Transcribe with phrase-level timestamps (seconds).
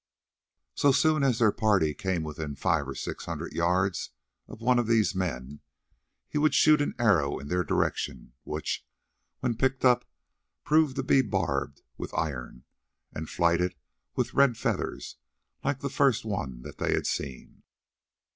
[0.73, 4.09] So soon as their party came within five or six hundred yards
[4.47, 5.59] of one of these men,
[6.27, 8.83] he would shoot an arrow in their direction, which,
[9.41, 10.05] when picked up,
[10.63, 12.63] proved to be barbed with iron,
[13.13, 13.75] and flighted
[14.15, 15.17] with red feathers
[15.63, 17.61] like the first that they had seen.